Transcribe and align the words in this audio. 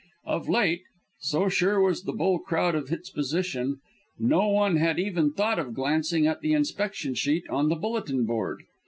Of 0.25 0.49
late 0.49 0.81
so 1.19 1.47
sure 1.47 1.79
was 1.79 2.01
the 2.05 2.11
bull 2.11 2.39
crowd 2.39 2.73
of 2.73 2.91
its 2.91 3.11
position 3.11 3.81
no 4.17 4.47
one 4.47 4.77
had 4.77 4.97
even 4.97 5.31
thought 5.31 5.59
of 5.59 5.75
glancing 5.75 6.25
at 6.25 6.41
the 6.41 6.53
inspection 6.53 7.13
sheet 7.13 7.47
on 7.51 7.69
the 7.69 7.75
bulletin 7.75 8.25
board. 8.25 8.63